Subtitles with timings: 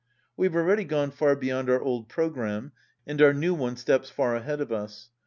[0.35, 2.71] "We have already gone far beyond our old programme,
[3.05, 5.09] and our new one steps far ahead of us.